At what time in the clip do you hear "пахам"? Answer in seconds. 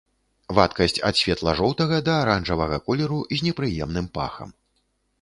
4.21-4.61